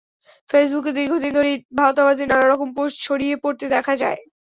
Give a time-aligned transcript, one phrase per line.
[0.49, 4.19] ফেসবুকে দীর্ঘদিন ধরেই ভাঁওতাবাজির নানা রকম পোস্ট ছড়িয়ে পড়তে দেখা যায়।